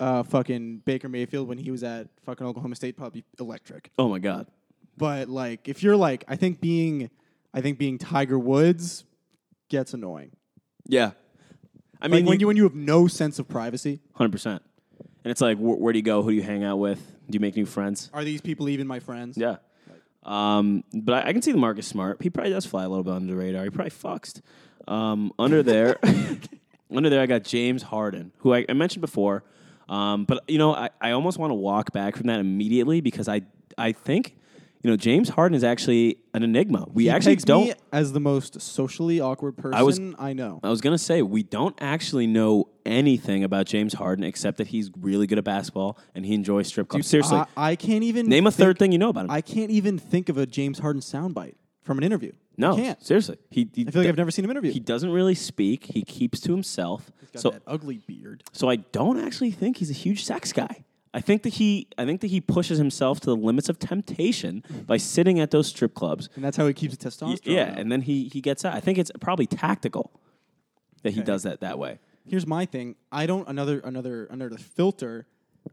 [0.00, 3.90] uh, fucking Baker Mayfield when he was at fucking Oklahoma State, probably electric.
[3.98, 4.46] Oh my god.
[4.96, 7.10] But like if you're like, I think being,
[7.52, 9.04] I think being Tiger Woods
[9.68, 10.32] gets annoying.
[10.86, 11.12] Yeah.
[12.00, 14.62] I mean, mean, when you when you have no sense of privacy, hundred percent.
[15.24, 16.22] And it's like, wh- where do you go?
[16.22, 16.98] Who do you hang out with?
[17.30, 18.10] Do you make new friends?
[18.12, 19.38] are these people even my friends?
[19.38, 19.56] Yeah.
[20.24, 22.22] Um, but I, I can see the Marcus Smart.
[22.22, 23.64] He probably does fly a little bit under the radar.
[23.64, 24.40] He probably fucks.
[24.88, 25.98] Um, under there,
[26.94, 29.44] under there, I got James Harden, who I, I mentioned before.
[29.88, 33.28] Um, but you know, I, I almost want to walk back from that immediately because
[33.28, 33.42] I
[33.76, 34.36] I think
[34.84, 36.86] you know James Harden is actually an enigma.
[36.92, 37.74] We He actually don't.
[37.92, 40.60] as the most socially awkward person I, was- know.
[40.62, 44.90] I was gonna say we don't actually know anything about James Harden except that he's
[45.00, 47.06] really good at basketball and he enjoys strip clubs.
[47.08, 49.30] Seriously, I, I can't even name a think- third thing you know about him.
[49.32, 52.32] I can't even think of a James Harden soundbite from an interview.
[52.56, 53.04] no, I can't.
[53.04, 54.70] seriously, he, he I feel like I've never seen him interview.
[54.72, 55.84] He doesn't really speak.
[55.86, 57.10] He keeps to himself.
[57.32, 58.42] got So, that ugly beard.
[58.52, 60.84] so I don't actually think he's a huge sex guy.
[61.16, 64.64] I think that he, I think that he pushes himself to the limits of temptation
[64.86, 66.28] by sitting at those strip clubs.
[66.34, 67.40] And that's how he keeps Y- testosterone.
[67.44, 67.78] yeah, up.
[67.78, 68.74] and then he he gets out.
[68.74, 70.10] I think it's probably tactical
[71.02, 71.26] that he Okay.
[71.26, 71.98] does that that way.
[72.26, 72.96] here's my thing.
[73.12, 75.26] I don't another another another filter.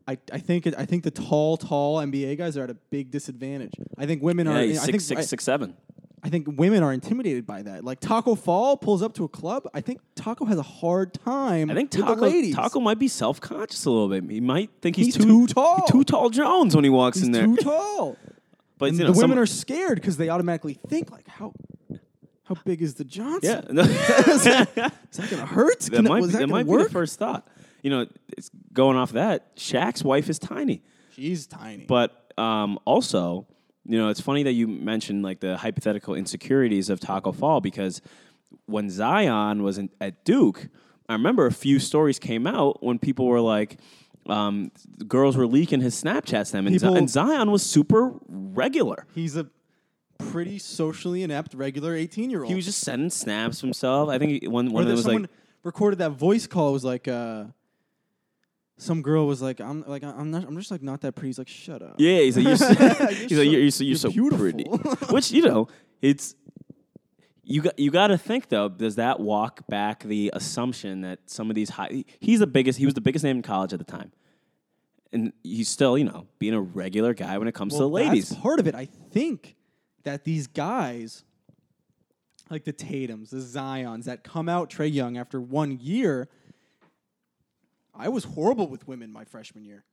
[0.08, 3.10] I, I think it, I think the tall tall NBA guys are at a big
[3.12, 3.74] disadvantage.
[3.98, 4.62] I think women Yeah, are.
[4.64, 5.76] he's I six think six I, six seven.
[6.24, 7.84] I think women are intimidated by that.
[7.84, 9.68] Like Tacko Fall pulls up to a club.
[9.74, 11.72] I think Tacko has a hard time.
[11.72, 12.56] I think with the Tacko ladies.
[12.56, 14.24] Tacko might be self conscious a little bit.
[14.30, 15.88] He might think he's, He's too, too tall.
[15.88, 17.46] too tall Jones when he walks He's in there.
[17.48, 18.18] too tall.
[18.78, 21.54] But and you the know, some- women are scared because they automatically think like how
[22.44, 23.66] how big is the Johnson?
[23.78, 23.84] yeah.
[23.86, 24.92] is that
[25.30, 25.80] gonna hurt?
[25.82, 26.88] That Can might, was be, that that gonna might be work?
[26.88, 27.48] the first thought.
[27.82, 28.06] You know,
[28.38, 29.56] it's going off that.
[29.56, 30.84] Shaq's wife is tiny,
[31.16, 31.86] She's tiny.
[31.86, 33.48] but um, also,
[33.86, 38.02] you know, it's funny that you mentioned like the hypothetical insecurities of Tacko Fall because
[38.66, 40.68] when Zion was in, at Duke,
[41.10, 43.80] I remember a few stories came out when people were like.
[44.28, 44.72] Um,
[45.08, 49.08] girls were leaking his Snapchats to them, and, People- and Zion was super regular.
[49.16, 49.48] he's a
[50.20, 52.50] pretty socially inept regular 18 year old.
[52.50, 54.10] He was just sending snaps of himself.
[54.10, 55.32] I think he- one Or one that that was someone like,
[55.64, 56.70] recorded that voice call.
[56.70, 57.46] It was like uh,
[58.82, 61.38] some girl was like, "I'm like I'm not I'm just like not that pretty." He's
[61.38, 63.90] like, "Shut up." Yeah, he's like, you're so, he's so- like, you're, you're so, you're
[63.90, 64.64] you're so pretty.
[65.12, 65.68] Which you know,
[66.02, 66.36] it's
[67.44, 68.70] you got you got to think though.
[68.70, 72.04] Does that walk back the assumption that some of these high?
[72.20, 72.80] He's the biggest.
[72.80, 74.12] He was the biggest name in college at the time,
[75.14, 78.30] and he's still you know being a regular guy when it comes to the ladies.
[78.30, 78.74] That's part of it.
[78.74, 79.56] I think
[80.06, 81.24] that these guys,
[82.50, 86.30] like the Tatum's, the Zion's, that come out Trae Young after one year.
[87.94, 89.84] I was horrible with women my freshman year.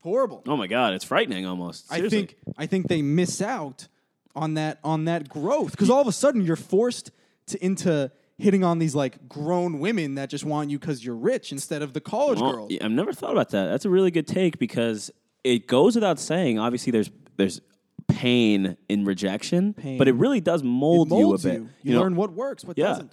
[0.00, 0.42] Horrible.
[0.46, 1.86] Oh my god, it's frightening almost.
[1.90, 3.88] I think I think they miss out
[4.34, 7.10] on that on that growth because all of a sudden you're forced
[7.46, 11.52] to into hitting on these like grown women that just want you because you're rich
[11.52, 12.70] instead of the college Well, girls.
[12.72, 13.66] yeah, I've never thought about that.
[13.66, 15.10] That's a really good take because
[15.44, 16.58] it goes without saying.
[16.58, 17.60] Obviously, there's there's
[18.08, 19.98] pain in rejection, Pain.
[19.98, 21.54] but it really does mold, you a bit.
[21.54, 22.86] You, You know, learn what works, what Yeah.
[22.88, 23.12] doesn't.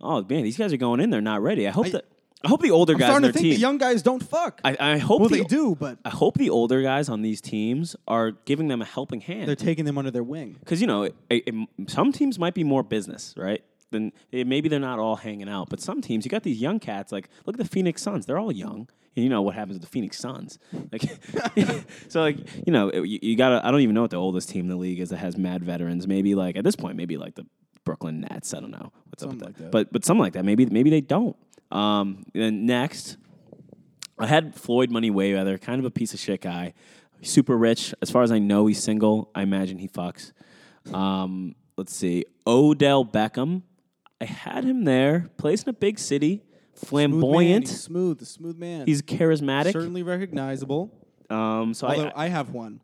[0.00, 1.66] Oh man, these guys are going in there not ready.
[1.66, 2.04] I hope I- that
[2.44, 3.54] I hope the older I'm guys on starting their to think team.
[3.54, 4.60] the young guys don't fuck.
[4.64, 7.40] I, I hope well, the, they do, but I hope the older guys on these
[7.40, 9.48] teams are giving them a helping hand.
[9.48, 10.56] they're taking them under their wing.
[10.60, 11.54] Because you know, it, it,
[11.88, 13.64] some teams might be more business, right?
[13.90, 16.78] Then eh, maybe they're not all hanging out, but some teams you got these young
[16.78, 17.10] cats.
[17.10, 18.88] Like look at the Phoenix Suns; they're all young.
[19.16, 20.60] And you know what happens with the Phoenix Suns?
[20.92, 21.02] Like,
[22.08, 23.66] so like you know, you, you gotta.
[23.66, 25.64] I don't even know what the oldest team in the league is that has mad
[25.64, 26.06] veterans.
[26.06, 27.46] Maybe like at this point, maybe like the
[27.84, 28.54] Brooklyn Nets.
[28.54, 29.70] I don't know what's up with that.
[29.70, 30.44] But but something like that.
[30.44, 31.36] Maybe maybe they don't.
[31.70, 33.16] Um, then next,
[34.18, 36.74] I had Floyd Money Mayweather, kind of a piece of shit guy,
[37.22, 37.94] super rich.
[38.02, 39.30] As far as I know, he's single.
[39.34, 40.32] I imagine he fucks.
[40.92, 43.62] Um, let's see, Odell Beckham.
[44.20, 46.42] I had him there, plays in a big city,
[46.74, 47.68] Smooth man, flamboyant.
[47.68, 48.86] he's smooth, smooth man.
[48.86, 49.72] He's charismatic.
[49.72, 50.92] certainly recognizable.
[51.30, 52.80] Um, so Although I, I, have one,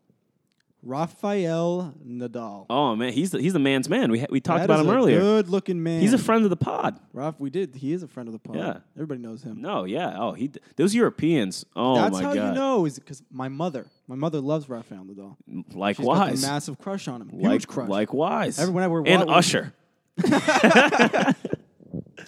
[0.85, 2.67] Rafael Nadal.
[2.69, 4.11] oh man, he's the, he's the man's man.
[4.11, 5.19] We ha- we talked That about is him a earlier.
[5.19, 5.99] Good-looking man.
[6.01, 6.99] He's a friend of the pod.
[7.11, 7.75] Raf, we did.
[7.75, 8.55] He is a friend of the pod.
[8.57, 8.77] Yeah.
[8.95, 9.61] everybody knows him.
[9.61, 10.15] No, yeah.
[10.17, 11.65] Oh, he those Europeans.
[11.75, 12.47] Oh That's my how god.
[12.49, 15.35] you know is because my mother, my mother loves Rafael Nadal.
[15.49, 16.41] She's got a Likewise.
[16.43, 17.29] massive crush on him.
[17.33, 17.89] like, Huge crush.
[17.89, 18.59] Likewise.
[18.59, 19.73] Every- whenever we're and Usher.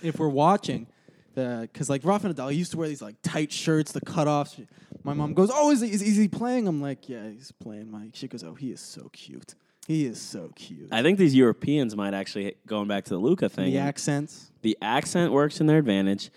[0.02, 0.88] if we're watching,
[1.36, 4.66] the because like Rafa Nadal he used to wear these like tight shirts, the cutoffs.
[5.08, 7.90] My mom goes, "Oh, is he, is, is he playing?" I'm like, "Yeah, he's playing."
[7.90, 9.56] My She goes, "Oh, he is so cute.
[9.88, 13.48] He is so cute." I think these Europeans might actually going back to the Luka
[13.48, 13.72] thing.
[13.72, 14.52] the accents.
[14.64, 16.30] the accent works in their advantage.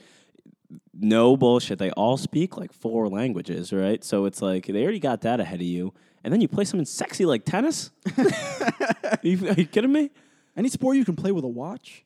[0.94, 1.80] No bullshit.
[1.80, 4.04] They all speak like four languages, right?
[4.04, 5.92] So it's like they already got that ahead of you.
[6.22, 7.90] And then you play something sexy like tennis?
[8.16, 10.10] are, you, are you kidding me?
[10.56, 12.04] Any sport you can play with a watch.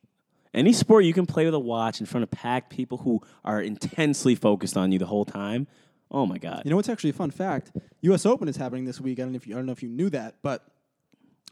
[0.54, 3.60] Any sport you can play with a watch in front of packed people who are
[3.60, 5.66] intensely focused on you the whole time.
[6.14, 6.62] Oh my god.
[6.64, 7.72] You know what's actually a fun fact?
[8.02, 8.24] U.S.
[8.24, 9.18] Open is happening this week.
[9.18, 10.64] I don't know if you, I don't know if you knew that, but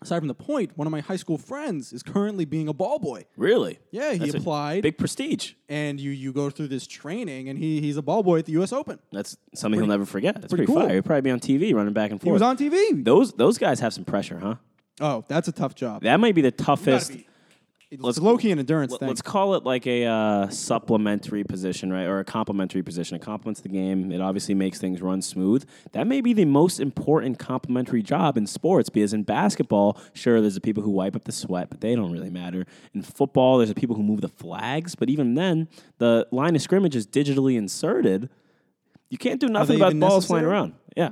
[0.01, 2.99] aside from the point, one of my high school friends is currently being a ball
[2.99, 3.25] boy.
[3.37, 3.79] really?
[3.91, 5.55] Yeah, he That's a applied, Big prestige.
[5.69, 8.53] and you you go through this training, and he he's a ball boy at the
[8.53, 8.73] U.S.
[8.73, 8.99] Open.
[9.11, 10.35] That's something he'll never forget.
[10.41, 10.87] That's pretty pretty, cool.
[10.87, 10.95] fire.
[10.95, 12.29] He'll probably be on TV running back and forth.
[12.29, 13.05] He was on TV.
[13.05, 14.55] those those guys have some pressure, huh?
[15.01, 16.03] Oh, that's a tough job.
[16.03, 17.13] That might be the toughest.
[17.13, 17.27] be-
[17.93, 19.09] It's Let's- low key an endurance Let- thing.
[19.09, 23.17] Let's call it like a uh, supplementary position, right, or a complementary position.
[23.17, 24.11] It complements the game.
[24.11, 25.69] It obviously makes things run smooth.
[25.93, 30.55] That may be the most important complementary job in sports because in basketball, sure, there's
[30.55, 32.65] the people who wipe up the sweat, but they don't really matter.
[32.95, 36.63] In football, there's the people who move the flags, but even then, the line of
[36.63, 38.31] scrimmage is digitally inserted.
[39.11, 40.73] You can't do nothing about balls flying around.
[40.97, 41.11] Yeah.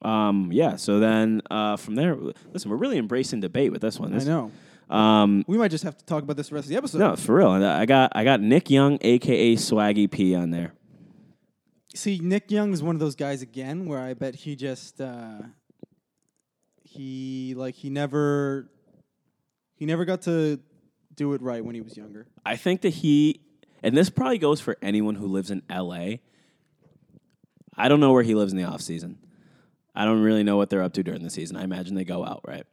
[0.00, 0.76] Um, yeah.
[0.76, 2.16] So then uh, from there,
[2.52, 4.14] listen, we're really embracing debate with this one.
[4.14, 4.52] I know.
[4.90, 6.98] Um, We might just have to talk about this the rest of the episode.
[6.98, 7.52] no, for real.
[7.52, 10.74] And I got I got Nick Young, aka Swaggy P, on there.
[11.94, 15.38] See, Nick Young is one of those guys again where I bet he just uh,
[16.82, 18.68] he like he never
[19.76, 20.60] he never got to
[21.14, 22.26] do it right when he was younger.
[22.44, 23.40] I think that he,
[23.82, 26.16] and this probably goes for anyone who lives in LA.
[27.76, 29.18] I don't know where he lives in the off season.
[29.94, 31.56] I don't really know what they're up to during the season.
[31.56, 32.64] I imagine they go out, right?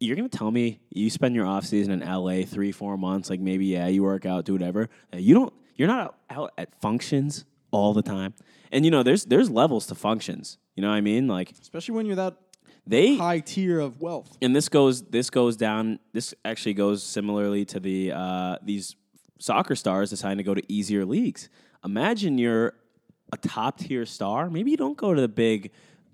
[0.00, 3.40] You're gonna tell me you spend your off season in LA three, four months, like
[3.40, 4.88] maybe yeah, you work out, do whatever.
[5.12, 5.52] You don't.
[5.74, 8.34] You're not out, out at functions all the time.
[8.72, 10.58] And you know, there's there's levels to functions.
[10.76, 11.26] You know what I mean?
[11.26, 12.36] Like Especially when you're that
[12.86, 14.36] they high tier of wealth.
[14.40, 18.96] and this goes this goes down this actually goes similarly to the uh, these
[19.38, 21.48] soccer stars deciding to go to easier leagues
[21.84, 22.74] imagine you're
[23.32, 25.70] a top tier star maybe you don't go to the big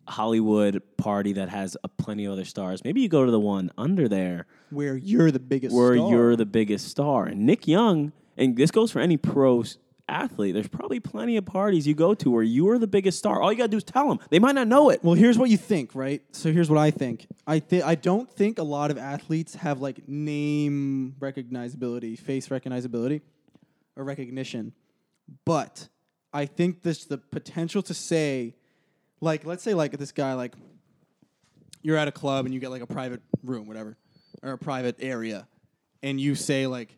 [0.06, 3.70] hollywood party that has a plenty of other stars maybe you go to the one
[3.78, 6.10] under there Where you're the biggest where star.
[6.10, 9.64] you're the biggest star and nick young and this goes for any pro
[10.06, 13.50] athlete there's probably plenty of parties you go to where you're the biggest star all
[13.50, 15.56] you gotta do is tell them they might not know it Well, here's what you
[15.56, 16.20] think, right?
[16.32, 17.26] So here's what I think.
[17.46, 23.22] I think I don't think a lot of athletes have like name recognizability, face recognizability,
[23.96, 24.74] or recognition.
[25.46, 25.88] But
[26.34, 28.54] I think there's the potential to say,
[29.24, 30.54] like, let's say like this guy, like,
[31.82, 33.96] you're at a club and you get like a private room, whatever,
[34.42, 35.48] or a private area,
[36.02, 36.96] and you say like,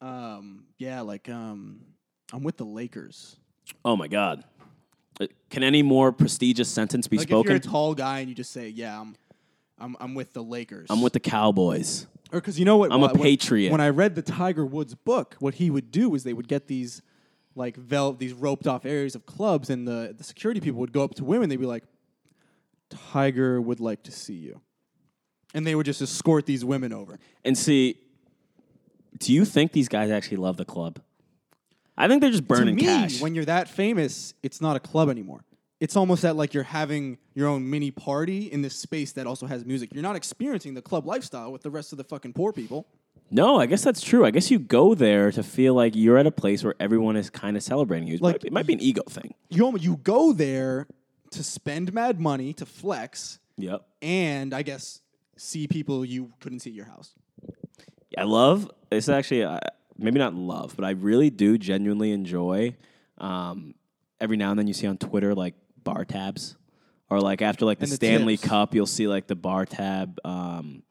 [0.00, 1.80] um, yeah, like, um,
[2.32, 3.36] I'm with the Lakers.
[3.84, 4.42] oh my god
[5.20, 8.28] Uh, can any more prestigious sentence be Like spoken if you're a tall guy and
[8.28, 9.14] you just say, "Yeah, I'm,
[9.78, 12.06] I'm, I'm with the Lakers." I'm with the Cowboys.
[12.32, 12.90] or because you know what?
[12.92, 13.70] I'm a when- patriot.
[13.70, 16.66] When I read the Tiger Woods book, what he would do is they would get
[16.66, 17.02] these,
[17.54, 21.02] like, vel- these roped off areas of clubs, and the the security people would go
[21.04, 21.48] up to women.
[21.48, 21.84] They'd be like,
[22.90, 24.60] "Tiger would like to see you,"
[25.54, 27.18] and they would just escort these women over.
[27.44, 27.96] And see,
[29.18, 31.00] do you think these guys actually love the club?
[31.96, 33.20] I think they're just burning to me, cash.
[33.20, 35.44] when you're that famous, it's not a club anymore.
[35.78, 39.46] It's almost that like you're having your own mini party in this space that also
[39.46, 39.92] has music.
[39.92, 42.86] You're not experiencing the club lifestyle with the rest of the fucking poor people.
[43.32, 44.24] No, I guess that's true.
[44.24, 47.30] I guess you go there to feel like you're at a place where everyone is
[47.30, 48.14] kind of celebrating you.
[48.16, 49.34] It Like- might be- it might be an ego thing.
[49.50, 50.86] You almo- you go there
[51.30, 53.84] to spend mad money to flex, Yep.
[54.02, 55.00] and I guess
[55.36, 57.14] see people you couldn't see at your house.
[58.16, 58.70] I love.
[58.90, 59.58] It's actually uh,
[59.96, 62.76] maybe not love, but I really do genuinely enjoy.
[63.18, 63.74] Um,
[64.20, 66.56] every now and then you see on Twitter like bar tabs,
[67.08, 68.48] or like after like the, And the Stanley tips.
[68.48, 70.18] Cup, you'll see like the bar tab.
[70.24, 70.82] Um,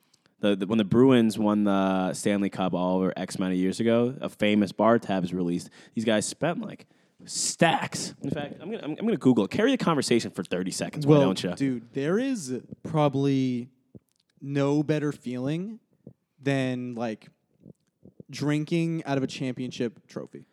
[0.41, 3.80] The, the when the Bruins won the Stanley Cup all over X amount of years
[3.80, 5.69] ago, a famous bar tab is released.
[5.95, 6.88] These guys spent like
[7.25, 8.13] stacks.
[8.23, 9.51] In fact, I'm gonna I'm, I'm gonna Google it.
[9.51, 11.06] Carry the conversation for 30 seconds.
[11.08, 11.54] why Well, don't you?
[11.54, 13.69] dude, there is probably
[14.41, 15.80] no better feeling
[16.41, 17.27] than like
[18.30, 20.45] drinking out of a championship trophy.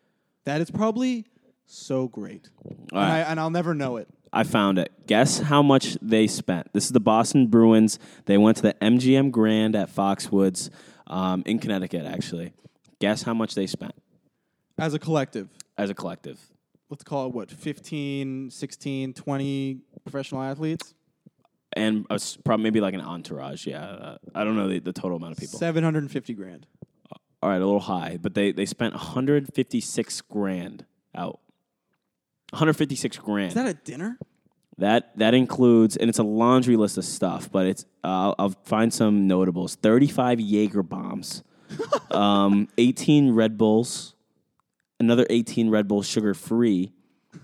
[0.43, 1.25] That is probably
[1.65, 2.49] so great,
[2.91, 2.99] and.
[2.99, 4.07] I, and I'll never know it.
[4.31, 4.91] I found it.
[5.07, 6.71] Guess how much they spent.
[6.73, 7.97] This is the Boston Bruins.
[8.25, 10.69] They went to the MGM Grand at Foxwoods
[11.07, 12.53] um, in Connecticut, actually.
[12.99, 13.93] Guess how much they spent
[14.77, 16.39] As a collective, as a collective.
[16.89, 20.93] let's call it what 15, 16, 20 professional athletes,
[21.73, 23.65] And a s probably maybe like an entourage.
[23.65, 23.83] Yeah.
[23.85, 25.57] Uh, I don't know the, the total amount of people.
[25.59, 26.67] seven hundred and fifty grand.
[27.41, 31.39] All right, a little high, but they, they spent 156 grand out.
[32.51, 33.49] 156 grand.
[33.49, 34.17] Is that a dinner?
[34.77, 38.55] That that includes, and it's a laundry list of stuff, but it's uh, I'll, I'll
[38.63, 41.43] find some notables: thirty-five Jaeger bombs,
[42.11, 44.15] um, eighteen Red Bulls,
[44.97, 46.93] another eighteen Red Bulls sugar-free,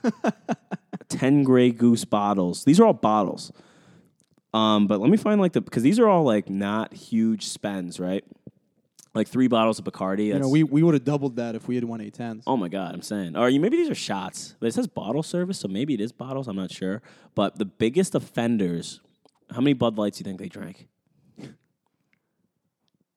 [1.09, 2.63] ten Grey Goose bottles.
[2.63, 3.51] These are all bottles.
[4.53, 7.99] Um, but let me find like the because these are all like not huge spends,
[7.99, 8.23] right?
[9.15, 10.25] Like three bottles of Bacardi.
[10.25, 12.43] You know, we, we would have doubled that if we had won eight tens.
[12.45, 13.38] Oh my god, I'm saying.
[13.38, 16.12] Or you maybe these are shots, but it says bottle service, so maybe it is
[16.12, 16.49] bottles.
[16.49, 17.01] I'm not sure.
[17.34, 18.99] But the biggest offenders,
[19.49, 20.88] how many Bud Lights do you think they drank?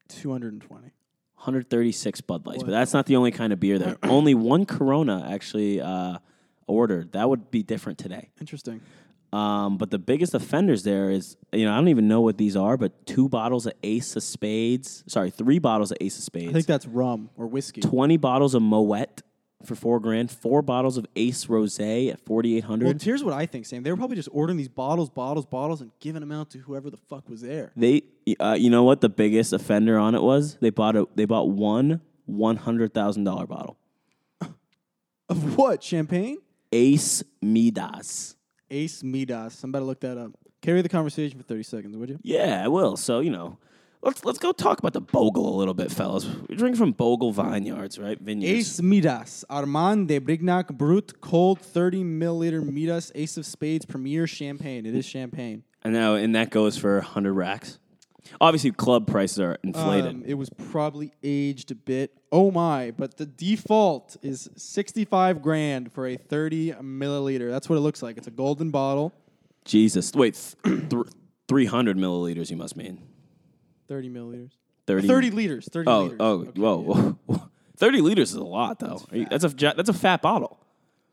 [0.08, 0.92] Two hundred and twenty.
[1.38, 3.96] 136 Bud Lights, but that's not the only kind of beer there.
[4.02, 6.18] only one Corona actually uh,
[6.66, 7.12] ordered.
[7.12, 8.30] That would be different today.
[8.40, 8.80] Interesting.
[9.32, 12.56] Um, but the biggest offenders there is, you know, I don't even know what these
[12.56, 15.04] are, but two bottles of Ace of Spades.
[15.06, 16.48] Sorry, three bottles of Ace of Spades.
[16.48, 17.82] I think that's rum or whiskey.
[17.82, 19.22] 20 bottles of Moet
[19.64, 20.30] for four grand.
[20.30, 22.84] Four bottles of Ace Rosé at 4,800.
[22.86, 23.82] Well, here's what I think, Sam.
[23.82, 26.88] They were probably just ordering these bottles, bottles, bottles, and giving them out to whoever
[26.88, 27.72] the fuck was there.
[27.76, 28.04] They,
[28.40, 30.56] uh, you know what the biggest offender on it was?
[30.60, 33.76] They bought a, they bought one one hundred thousand dollar bottle.
[35.30, 35.82] Of what?
[35.82, 36.38] Champagne?
[36.72, 38.34] Ace Midas.
[38.70, 39.62] Ace Midas.
[39.62, 40.32] I'm about to look that up.
[40.60, 42.18] Carry the conversation for 30 seconds, would you?
[42.22, 42.96] Yeah, I will.
[42.96, 43.58] So you know,
[44.02, 46.26] let's let's go talk about the Bogle a little bit, fellas.
[46.48, 48.18] We drink from Bogle Vineyards, right?
[48.18, 48.58] Vineyards.
[48.58, 49.44] Ace Midas.
[49.48, 54.84] Armand de Brignac Brut Gold 30 milliliter Midas Ace of Spades Premier Champagne.
[54.86, 55.62] It is champagne.
[55.84, 57.78] I know, and that goes for hundred racks.
[58.40, 60.10] Obviously, club prices are inflated.
[60.16, 62.12] Um, it was probably aged a bit.
[62.30, 62.90] Oh my!
[62.90, 67.50] But the default is sixty-five grand for a thirty milliliter.
[67.50, 68.16] That's what it looks like.
[68.18, 69.12] It's a golden bottle.
[69.64, 71.02] Jesus, wait, th- th-
[71.48, 72.50] three hundred milliliters.
[72.50, 73.00] You must mean
[73.88, 74.50] Thirty milliliters.
[74.86, 75.08] thirty.
[75.08, 75.68] Thirty liters.
[75.72, 76.16] Thirty Oh, liters.
[76.20, 77.36] oh, Okay, whoa, yeah.
[77.76, 79.00] Thirty liters is a lot, though.
[79.10, 80.58] Are you- That's, a that's a fat bottle.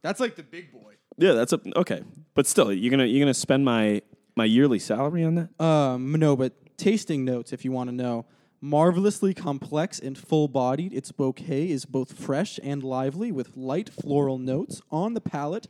[0.02, 0.96] That's like the big boy.
[1.18, 2.02] Yeah, that's a okay.
[2.34, 4.02] But still, you're gonna you're gonna spend my
[4.36, 5.64] my yearly salary on that.
[5.64, 8.26] Um, no, but tasting notes, if you want to know.
[8.62, 14.38] Marvelously complex and full bodied, its bouquet is both fresh and lively with light floral
[14.38, 15.68] notes on the palate.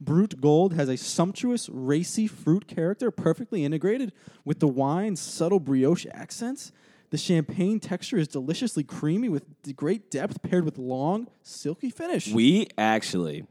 [0.00, 4.12] Brut Gold has a sumptuous, racy fruit character, perfectly integrated
[4.44, 6.72] with the wine's subtle brioche accents.
[7.10, 9.44] The champagne texture is deliciously creamy with
[9.76, 12.32] great depth, paired with long, silky finish.
[12.32, 13.44] We actually,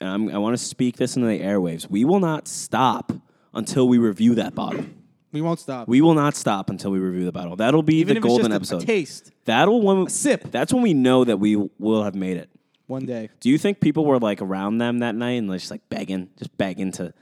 [0.00, 1.90] and I'm, I want to speak this into the airwaves.
[1.90, 3.12] We will not stop
[3.52, 4.86] until we review that bottle.
[5.32, 5.88] We won't stop.
[5.88, 7.56] We will not stop until we review the bottle.
[7.56, 8.86] That'll be Even the if it's golden just a- a episode.
[8.86, 10.50] taste That'll when sip.
[10.50, 12.48] That's when we know that we will have made it.
[12.86, 13.28] one day.
[13.40, 16.56] Do you think people were like around them that night and just like begging, just
[16.56, 17.12] begging to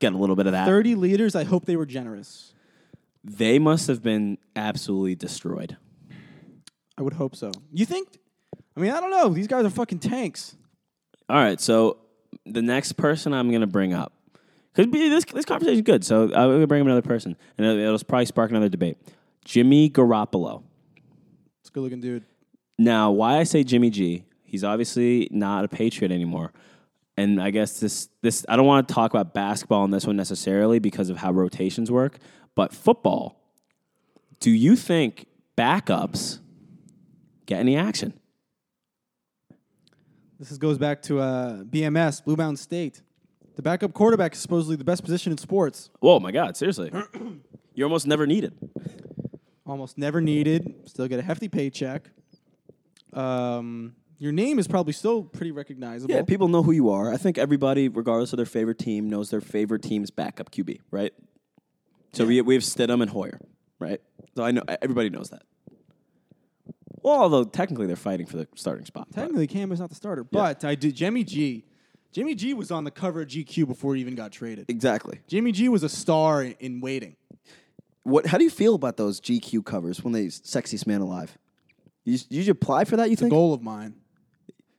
[0.00, 0.66] get a little bit of that?
[0.66, 2.52] 30 liters, I hope they were generous.
[3.24, 5.76] They must have been absolutely destroyed.
[6.98, 7.50] I would hope so.
[7.72, 8.18] You think?
[8.76, 9.28] I mean, I don't know.
[9.30, 10.56] These guys are fucking tanks.
[11.28, 11.98] All right, so
[12.46, 14.12] the next person I'm going to bring up,
[14.74, 17.66] because this this conversation is good, so I'm going to bring up another person, and
[17.66, 18.96] it'll, it'll probably spark another debate.
[19.44, 20.62] Jimmy Garoppolo.
[21.60, 22.24] It's a good looking dude.
[22.78, 24.24] Now, why I say Jimmy G?
[24.44, 26.52] He's obviously not a Patriot anymore,
[27.16, 30.16] and I guess this this I don't want to talk about basketball in this one
[30.16, 32.18] necessarily because of how rotations work,
[32.54, 33.36] but football.
[34.40, 35.26] Do you think
[35.56, 36.38] backups
[37.46, 38.14] get any action?
[40.38, 43.02] This is, goes back to uh, BMS, Blue Mountain State.
[43.58, 45.90] The backup quarterback is supposedly the best position in sports.
[45.98, 46.92] Whoa, my God, seriously,
[47.74, 48.56] you're almost never needed.
[49.66, 50.72] Almost never needed.
[50.84, 52.04] Still get a hefty paycheck.
[53.12, 56.14] Um, your name is probably still pretty recognizable.
[56.14, 57.12] Yeah, people know who you are.
[57.12, 61.12] I think everybody, regardless of their favorite team, knows their favorite team's backup QB, right?
[62.12, 63.40] So we we have Stidham and Hoyer,
[63.80, 64.00] right?
[64.36, 65.42] So I know everybody knows that.
[67.02, 69.08] Well, although technically they're fighting for the starting spot.
[69.10, 70.94] but- Technically, Cam is not the starter, but I did.
[70.94, 71.64] Jimmy G.
[72.12, 74.66] Jimmy G was on the cover of GQ before he even got traded.
[74.68, 75.20] exactly.
[75.28, 77.16] Jimmy G was a star in, in waiting.
[78.02, 78.26] What?
[78.26, 81.36] How do you feel about those GQ covers when they sexiest man alive?
[82.04, 83.10] You, you should apply for that.
[83.10, 83.18] You think?
[83.18, 83.32] It's a think?
[83.32, 83.94] goal of mine.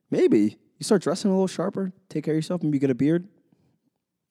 [0.10, 2.96] Maybe you start dressing a little sharper, take care of yourself, maybe you get a
[2.96, 3.28] beard.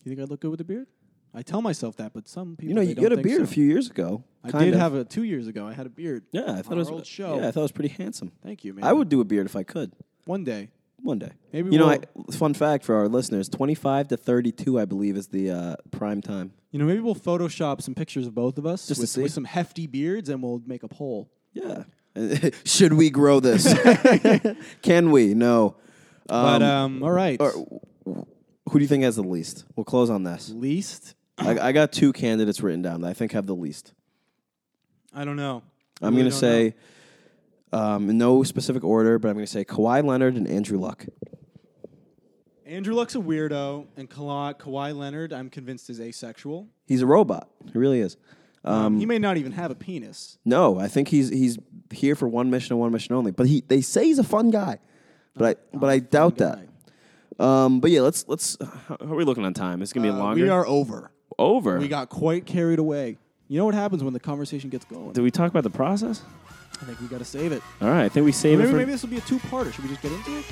[0.03, 0.86] You think I look good with a beard?
[1.34, 3.28] I tell myself that, but some people You know, they you don't got a think
[3.28, 4.24] beard a few years ago.
[4.42, 4.80] I kind did of.
[4.80, 5.66] have a two years ago.
[5.68, 6.24] I had a beard.
[6.32, 7.38] Yeah, I thought on it was our old show.
[7.38, 8.32] Yeah, I thought it was pretty handsome.
[8.42, 8.84] Thank you, man.
[8.84, 9.92] I would do a beard if I could
[10.24, 10.70] one day.
[11.03, 11.30] One day.
[11.53, 15.16] Maybe You know, we'll, I, fun fact for our listeners: twenty-five to thirty-two, I believe,
[15.16, 16.53] is the uh, prime time.
[16.70, 19.22] you know, maybe we'll Photoshop some pictures of both of us Just to with, see.
[19.22, 21.30] with some hefty beards, and we'll make a poll.
[21.53, 21.84] Yeah.
[22.64, 23.72] Should we grow this?
[24.82, 25.34] Can we?
[25.34, 25.76] No.
[26.26, 27.40] but Um, um, all right.
[27.40, 27.53] or-
[28.05, 29.64] who do you think has the least?
[29.76, 30.51] We'll close on this.
[30.51, 33.94] Least, I, I got two candidates written down that I think have the least.
[35.14, 35.62] I don't know.
[36.03, 36.70] I'm Really going to don't know.
[36.70, 36.74] say,
[37.72, 41.06] um, in no specific order, but I'm going to say Kawhi Leonard and Andrew Luck.
[42.66, 46.68] Andrew Luck's a weirdo, and Kawhi, Kawhi Leonard, I'm convinced, is asexual.
[46.86, 47.48] He's a robot.
[47.72, 48.16] He really is.
[48.64, 50.38] Um, he may not even have a penis.
[50.44, 51.58] no, I think he's he's
[51.90, 53.30] here for one mission and one mission only.
[53.30, 54.80] But he they say he's a fun guy,
[55.34, 56.58] but I but I doubt that.
[57.38, 58.58] Um, but yeah, let's let's.
[58.88, 59.80] How are we looking on time?
[59.80, 60.42] It's gonna be Uh, longer.
[60.42, 61.10] we are over.
[61.38, 61.78] over.
[61.78, 63.16] We got quite carried away.
[63.46, 65.12] You know what happens when the conversation gets going?
[65.12, 66.20] Did we talk about the process?
[66.80, 67.62] I think we got to save it.
[67.82, 68.78] All right, I think we save Maybe, it for.
[68.78, 69.72] maybe this will be a two-parter.
[69.72, 70.44] Should we just get into it?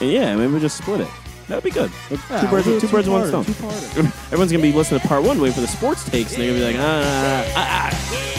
[0.00, 1.08] Yeah, maybe we just split it.
[1.48, 1.90] That would be good.
[2.10, 3.44] Yeah, two we'll birds, do with two birds, one stone.
[3.44, 3.98] Two-parter.
[4.26, 6.72] Everyone's gonna be listening to part one, waiting for the sports takes, and they're gonna
[6.72, 8.37] be like, ah, ah, ah, ah.